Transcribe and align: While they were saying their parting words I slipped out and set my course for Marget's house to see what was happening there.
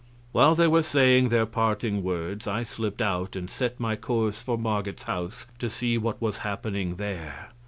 While 0.31 0.55
they 0.55 0.67
were 0.67 0.81
saying 0.81 1.29
their 1.29 1.45
parting 1.45 2.01
words 2.01 2.47
I 2.47 2.63
slipped 2.63 3.03
out 3.03 3.35
and 3.35 3.47
set 3.47 3.79
my 3.79 3.95
course 3.95 4.41
for 4.41 4.57
Marget's 4.57 5.03
house 5.03 5.45
to 5.59 5.69
see 5.69 5.95
what 5.99 6.19
was 6.19 6.39
happening 6.39 6.95
there. 6.95 7.51